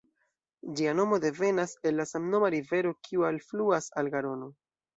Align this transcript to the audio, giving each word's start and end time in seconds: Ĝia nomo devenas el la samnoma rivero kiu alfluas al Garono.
Ĝia 0.79 0.93
nomo 0.99 1.19
devenas 1.25 1.75
el 1.91 1.97
la 2.01 2.07
samnoma 2.13 2.51
rivero 2.57 2.97
kiu 3.09 3.29
alfluas 3.33 3.95
al 4.03 4.13
Garono. 4.19 4.53